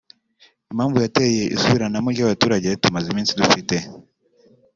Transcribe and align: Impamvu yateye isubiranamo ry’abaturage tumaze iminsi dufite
Impamvu 0.71 0.97
yateye 1.05 1.41
isubiranamo 1.55 2.07
ry’abaturage 2.11 2.69
tumaze 2.81 3.07
iminsi 3.09 3.37
dufite 3.39 3.75